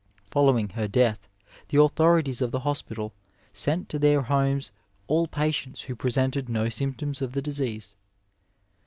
Following 0.23 0.69
her 0.69 0.87
death 0.87 1.27
the 1.69 1.79
authorities 1.79 2.41
of 2.41 2.49
the 2.49 2.61
hospital 2.61 3.13
sent 3.53 3.87
to 3.89 3.99
their 3.99 4.23
homes 4.23 4.71
all 5.05 5.27
patients 5.27 5.83
who 5.83 5.95
presented 5.95 6.49
no 6.49 6.63
sjrmptoms 6.65 7.21
of 7.21 7.33
the 7.33 7.41
disease. 7.43 7.95